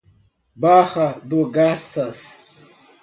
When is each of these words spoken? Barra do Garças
Barra 0.55 1.19
do 1.23 1.45
Garças 1.51 2.47